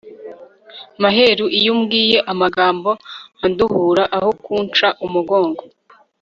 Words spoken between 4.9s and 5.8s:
umugongo